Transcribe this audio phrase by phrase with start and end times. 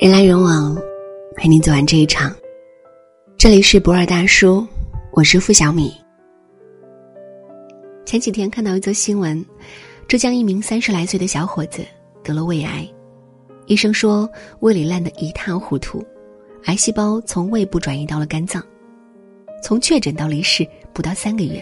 [0.00, 0.80] 人来人往，
[1.34, 2.32] 陪你走完这一场。
[3.36, 4.64] 这里是博尔大叔，
[5.10, 5.92] 我是付小米。
[8.06, 9.44] 前几天看到一则新闻，
[10.06, 11.84] 浙江一名三十来岁的小伙子
[12.22, 12.88] 得了胃癌，
[13.66, 14.30] 医生说
[14.60, 16.00] 胃里烂得一塌糊涂，
[16.66, 18.64] 癌细胞从胃部转移到了肝脏，
[19.64, 21.60] 从确诊到离世不到三个月。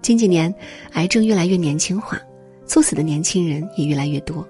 [0.00, 0.52] 近几年，
[0.92, 2.18] 癌症越来越年轻化，
[2.64, 4.48] 猝死的年轻人也越来越多，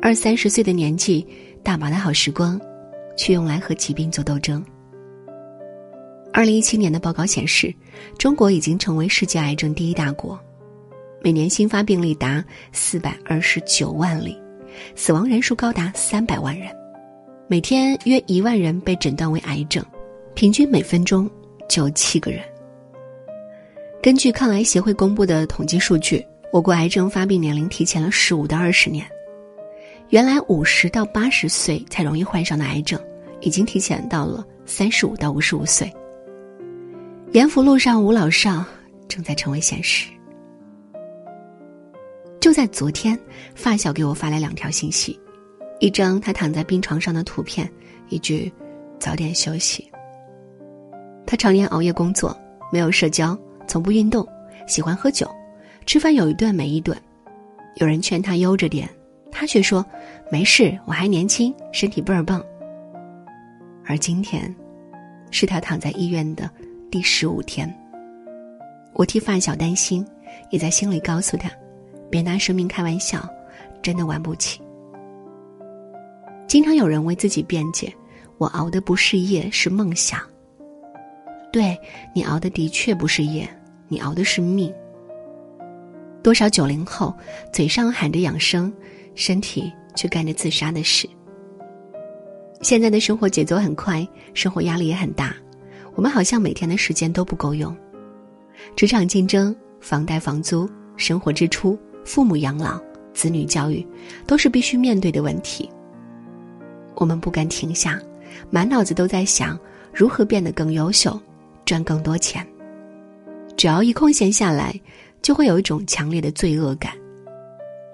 [0.00, 1.26] 二三十岁的年纪。
[1.66, 2.60] 大把的好时光，
[3.16, 4.64] 却用来和疾病做斗争。
[6.32, 7.74] 二零一七年的报告显示，
[8.16, 10.38] 中国已经成为世界癌症第一大国，
[11.20, 14.40] 每年新发病例达四百二十九万例，
[14.94, 16.70] 死亡人数高达三百万人，
[17.48, 19.84] 每天约一万人被诊断为癌症，
[20.36, 21.28] 平均每分钟
[21.68, 22.40] 就七个人。
[24.00, 29.04] 根据抗癌协会公布的统计数据，我国癌症发病年龄提前了十五到二十年。
[30.10, 33.00] 原来五十到八十岁才容易患上的癌症，
[33.40, 35.92] 已经提前到了三十五到五十五岁。
[37.32, 38.64] 延福路上无老少
[39.08, 40.08] 正在成为现实。
[42.40, 43.18] 就在昨天，
[43.56, 45.18] 发小给我发来两条信息：
[45.80, 47.68] 一张他躺在病床上的图片，
[48.08, 48.50] 一句
[49.00, 49.90] “早点休息”。
[51.26, 52.34] 他常年熬夜工作，
[52.72, 53.36] 没有社交，
[53.66, 54.24] 从不运动，
[54.68, 55.28] 喜欢喝酒，
[55.84, 56.96] 吃饭有一顿没一顿。
[57.74, 58.88] 有人劝他悠着点。
[59.38, 59.84] 他却说
[60.32, 62.42] ：“没事，我还年轻，身体倍儿棒。”
[63.84, 64.52] 而今天，
[65.30, 66.50] 是他躺在医院的
[66.90, 67.70] 第十五天。
[68.94, 70.02] 我替发小担心，
[70.48, 71.50] 也在心里告诉他
[72.08, 73.28] ：“别拿生命开玩笑，
[73.82, 74.58] 真的玩不起。”
[76.48, 77.92] 经常有人为自己辩解
[78.38, 80.18] ：“我熬的不是夜，是梦想。”
[81.52, 81.78] 对
[82.14, 83.46] 你熬的的确不是夜，
[83.86, 84.72] 你熬的是命。
[86.22, 87.14] 多少九零后
[87.52, 88.72] 嘴上喊着养生。
[89.16, 91.08] 身体却干着自杀的事。
[92.62, 95.34] 现在的生活节奏很快，生活压力也很大，
[95.94, 97.76] 我们好像每天的时间都不够用。
[98.74, 102.80] 职场竞争、房贷、房租、生活支出、父母养老、
[103.12, 103.86] 子女教育，
[104.26, 105.68] 都是必须面对的问题。
[106.94, 108.00] 我们不敢停下，
[108.50, 109.58] 满脑子都在想
[109.92, 111.18] 如何变得更优秀，
[111.64, 112.46] 赚更多钱。
[113.54, 114.78] 只要一空闲下来，
[115.20, 116.92] 就会有一种强烈的罪恶感，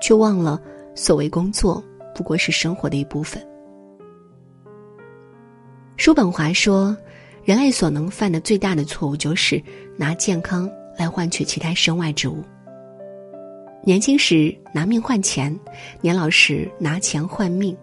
[0.00, 0.60] 却忘了。
[0.94, 1.82] 所谓工作，
[2.14, 3.42] 不过是生活的一部分。
[5.96, 6.96] 叔本华说
[7.44, 9.62] ：“人类所能犯的最大的错误，就是
[9.96, 12.42] 拿健康来换取其他身外之物。
[13.84, 15.56] 年轻时拿命换钱，
[16.00, 17.76] 年老时拿钱换命，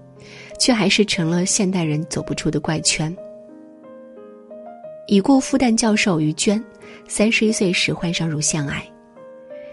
[0.57, 3.15] 却还是成了现代人走不出的怪圈。”
[5.07, 6.63] 已故复旦教授于娟，
[7.07, 8.85] 三十一岁时患上乳腺癌，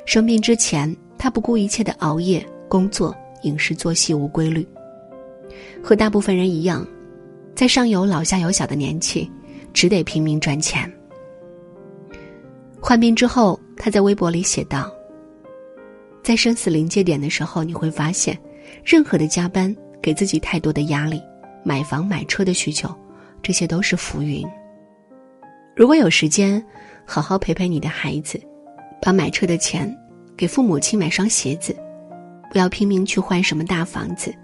[0.06, 3.14] 生病之前，他不顾一切的熬夜工作。
[3.46, 4.66] 饮食作息无规律，
[5.82, 6.86] 和大部分人一样，
[7.54, 9.30] 在上有老下有小的年纪，
[9.72, 10.92] 只得拼命赚钱。
[12.80, 14.92] 患病之后，他在微博里写道
[16.22, 18.36] ：“在生死临界点的时候，你会发现，
[18.84, 21.22] 任何的加班给自己太多的压力，
[21.64, 22.92] 买房买车的需求，
[23.42, 24.44] 这些都是浮云。
[25.76, 26.64] 如果有时间，
[27.04, 28.40] 好好陪陪你的孩子，
[29.00, 29.96] 把买车的钱
[30.36, 31.76] 给父母亲买双鞋子。”
[32.56, 34.34] 不要拼命去换什么大房子，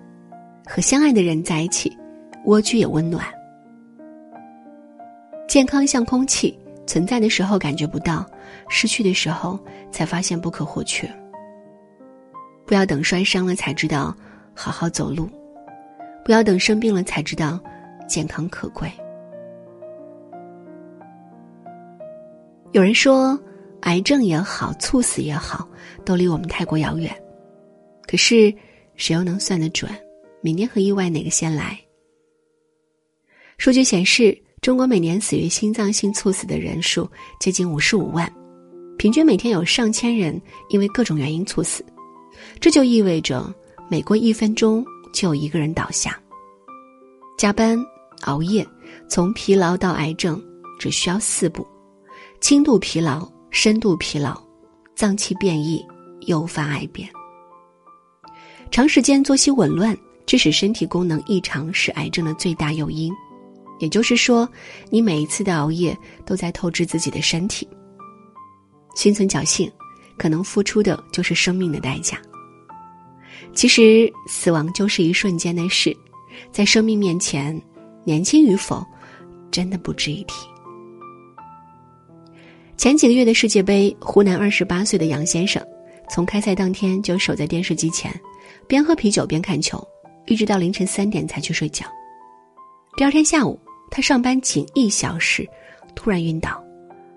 [0.66, 1.90] 和相爱的人在一起，
[2.44, 3.24] 蜗居也温暖。
[5.48, 6.54] 健康像空气，
[6.86, 8.26] 存在的时候感觉不到，
[8.68, 9.58] 失去的时候
[9.90, 11.10] 才发现不可或缺。
[12.66, 14.14] 不要等摔伤了才知道
[14.52, 15.26] 好好走路，
[16.22, 17.58] 不要等生病了才知道
[18.06, 18.92] 健康可贵。
[22.72, 23.40] 有人说，
[23.84, 25.66] 癌症也好，猝死也好，
[26.04, 27.10] 都离我们太过遥远。
[28.12, 28.54] 可是，
[28.94, 29.90] 谁又能算得准，
[30.42, 31.80] 明年和意外哪个先来？
[33.56, 38.30] 数据显示，中国每年死于心脏性猝死的人数接近五十五万，
[38.98, 41.82] 平均每天有上千人因为各种原因猝死，
[42.60, 43.50] 这就意味着
[43.88, 44.84] 每过一分钟
[45.14, 46.20] 就有一个人倒下。
[47.38, 47.82] 加班、
[48.24, 48.62] 熬夜，
[49.08, 50.38] 从疲劳到癌症
[50.78, 51.66] 只需要四步：
[52.42, 54.38] 轻度疲劳、深度疲劳、
[54.94, 55.82] 脏器变异、
[56.26, 57.08] 诱发癌变。
[58.72, 63.12] 长时间作息紊乱，致使身体功能异常，是癌症的最大诱因。
[63.78, 64.48] 也就是说，
[64.88, 67.68] 你每一次的熬夜都在透支自己的身体。
[68.94, 69.70] 心存侥幸，
[70.16, 72.18] 可能付出的就是生命的代价。
[73.52, 75.94] 其实，死亡就是一瞬间的事，
[76.50, 77.60] 在生命面前，
[78.04, 78.82] 年轻与否，
[79.50, 80.48] 真的不值一提。
[82.78, 85.62] 前几个月的世界杯，湖南二十八岁的杨先生，
[86.08, 88.10] 从开赛当天就守在电视机前。
[88.66, 89.86] 边喝啤酒边看球，
[90.26, 91.86] 一直到凌晨三点才去睡觉。
[92.96, 93.58] 第二天下午，
[93.90, 95.48] 他上班仅一小时，
[95.94, 96.62] 突然晕倒，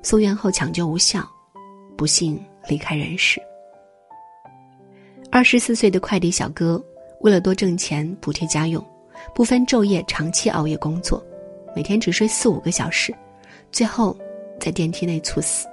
[0.01, 1.27] 送院后抢救无效，
[1.97, 3.41] 不幸离开人世。
[5.31, 6.81] 二十四岁的快递小哥，
[7.21, 8.83] 为了多挣钱补贴家用，
[9.33, 11.23] 不分昼夜长期熬夜工作，
[11.75, 13.13] 每天只睡四五个小时，
[13.71, 14.17] 最后
[14.59, 15.67] 在电梯内猝死。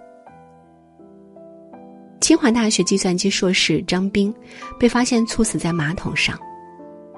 [2.23, 4.33] 清华大学计算机硕士张斌，
[4.79, 6.39] 被发现猝死在马桶上。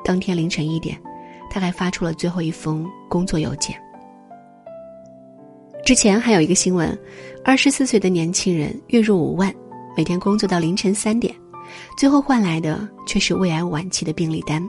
[0.02, 0.98] 当天凌晨一点，
[1.50, 3.78] 他还发出了最后一封工作邮件。
[5.84, 6.98] 之前还有一个新闻，
[7.44, 9.54] 二十四岁的年轻人月入五万，
[9.94, 11.34] 每天工作到凌晨三点，
[11.98, 14.66] 最后换来的却是胃癌晚期的病历单。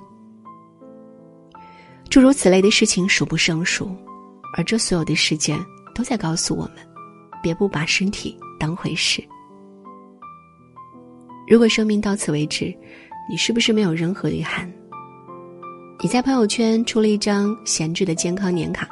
[2.10, 3.90] 诸如此类的事情数不胜数，
[4.58, 5.58] 而这所有的事件
[5.94, 6.74] 都在告诉我们：
[7.42, 9.24] 别不把身体当回事。
[11.47, 12.75] 如果生命到此为止，
[13.30, 14.71] 你是不是没有任何遗憾？
[16.01, 18.89] 你在朋友圈出了一张闲置的健康年卡，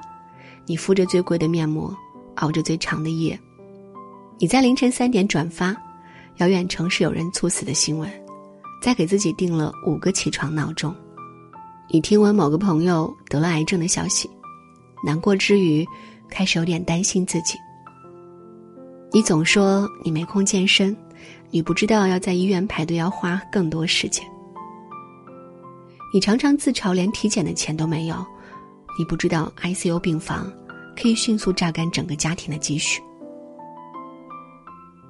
[0.65, 1.95] 你敷着最贵的面膜，
[2.35, 3.37] 熬着最长的夜，
[4.39, 5.75] 你在凌晨三点转发
[6.37, 8.09] 遥远城市有人猝死的新闻，
[8.81, 10.95] 再给自己定了五个起床闹钟。
[11.89, 14.29] 你听闻某个朋友得了癌症的消息，
[15.03, 15.85] 难过之余，
[16.29, 17.57] 开始有点担心自己。
[19.11, 20.95] 你总说你没空健身。
[21.53, 24.25] 你不知道要在医院排队要花更多时间，
[26.11, 28.15] 你常常自嘲连体检的钱都没有，
[28.97, 30.51] 你不知道 ICU 病房
[30.99, 32.99] 可以迅速榨干整个家庭的积蓄。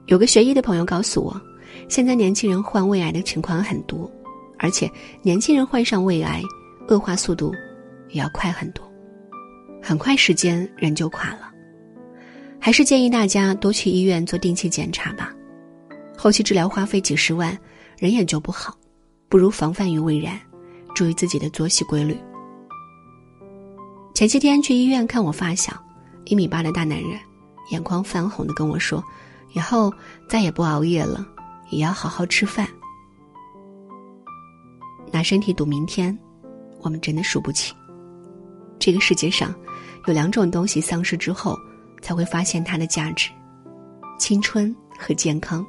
[0.07, 1.41] 有个学医的朋友告诉我，
[1.87, 4.11] 现在年轻人患胃癌的情况很多，
[4.59, 4.91] 而且
[5.21, 6.41] 年轻人患上胃癌，
[6.89, 7.53] 恶化速度
[8.09, 8.83] 也要快很多，
[9.81, 11.49] 很快时间人就垮了。
[12.59, 15.33] 还是建议大家多去医院做定期检查吧。
[16.23, 17.59] 后期治疗花费几十万，
[17.97, 18.73] 人也就不好，
[19.27, 20.39] 不如防范于未然，
[20.95, 22.17] 注意自己的作息规律。
[24.13, 25.73] 前些天去医院看我发小，
[26.23, 27.19] 一米八的大男人，
[27.71, 29.03] 眼眶泛红的跟我说
[29.51, 29.93] ：“以后
[30.29, 31.27] 再也不熬夜了，
[31.71, 32.65] 也要好好吃饭。”
[35.11, 36.17] 拿身体赌明天，
[36.79, 37.73] 我们真的输不起。
[38.79, 39.53] 这个世界上，
[40.07, 41.59] 有两种东西丧失之后，
[42.01, 43.29] 才会发现它的价值：
[44.17, 45.67] 青春和健康。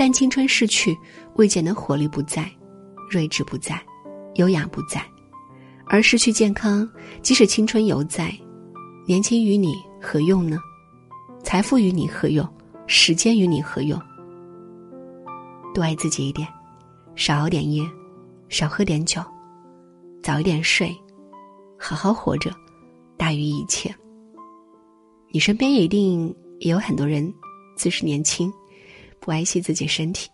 [0.00, 0.96] 但青春逝去，
[1.34, 2.50] 未见的活力不在，
[3.10, 3.78] 睿智不在，
[4.36, 5.04] 优雅不在，
[5.84, 6.88] 而失去健康，
[7.20, 8.34] 即使青春犹在，
[9.06, 10.58] 年轻与你何用呢？
[11.44, 12.48] 财富与你何用？
[12.86, 14.00] 时间与你何用？
[15.74, 16.48] 多爱自己一点，
[17.14, 17.86] 少熬点夜，
[18.48, 19.20] 少喝点酒，
[20.22, 20.96] 早一点睡，
[21.78, 22.50] 好好活着，
[23.18, 23.94] 大于一切。
[25.30, 27.30] 你身边也一定也有很多人，
[27.76, 28.50] 自是年轻。
[29.20, 30.30] 不爱惜自己身体，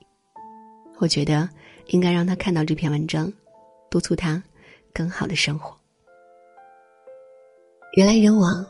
[0.98, 1.48] 我觉得
[1.88, 3.30] 应该让他看到这篇文章，
[3.90, 4.40] 督促他
[4.94, 5.76] 更好的生活。
[7.96, 8.64] 人来人往，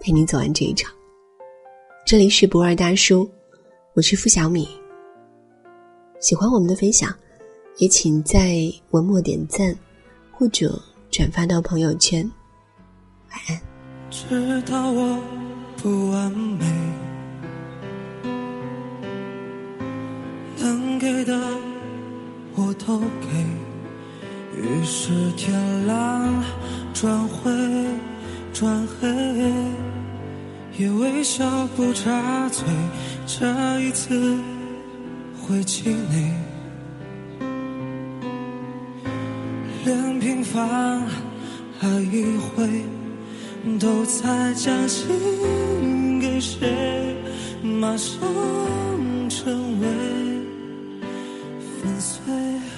[0.00, 0.92] 陪你走完这一场。
[2.06, 3.30] 这里是不二大叔，
[3.92, 4.66] 我是付小米。
[6.20, 7.14] 喜欢我们的分享，
[7.76, 8.60] 也请在
[8.92, 9.76] 文末点赞
[10.32, 10.80] 或者
[11.10, 12.28] 转发到朋友圈。
[13.30, 13.60] 晚安。
[14.10, 15.20] 知道我
[15.76, 17.03] 不完美。
[20.64, 21.38] 能给的
[22.54, 23.28] 我都给，
[24.56, 25.52] 于是天
[25.86, 26.42] 蓝
[26.94, 27.50] 转灰
[28.50, 29.06] 转黑，
[30.78, 31.44] 也微笑
[31.76, 32.64] 不插嘴，
[33.26, 34.38] 这一次
[35.42, 36.32] 会气馁，
[39.84, 41.02] 连平凡
[41.80, 42.66] 爱一回
[43.78, 47.14] 都在将心给谁，
[47.62, 48.18] 马上
[49.28, 50.33] 成为。
[52.00, 52.73] 粉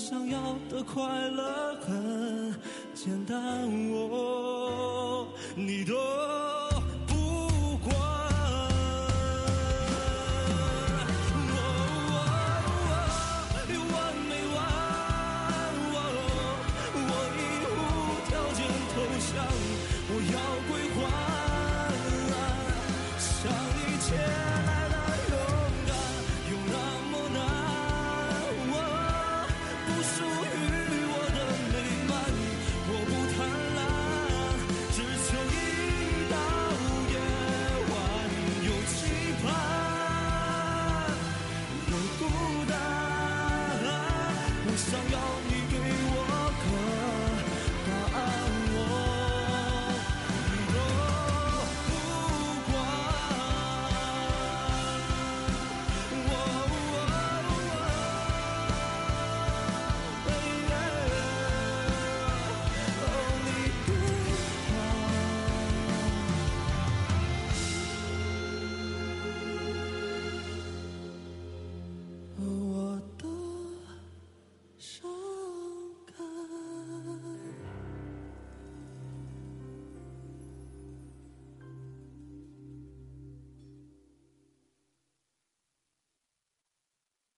[0.00, 2.54] 想要的快乐很
[2.94, 5.99] 简单，我你都。